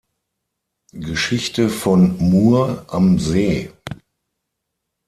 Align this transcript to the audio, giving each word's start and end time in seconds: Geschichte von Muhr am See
Geschichte 0.95 1.69
von 1.69 2.17
Muhr 2.17 2.85
am 2.87 3.19
See 3.19 3.71